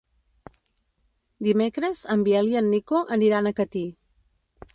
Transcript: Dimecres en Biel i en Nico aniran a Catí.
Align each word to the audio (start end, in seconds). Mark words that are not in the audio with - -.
Dimecres 1.47 2.01
en 2.15 2.25
Biel 2.29 2.51
i 2.55 2.59
en 2.63 2.73
Nico 2.77 3.03
aniran 3.19 3.53
a 3.53 3.53
Catí. 3.61 3.85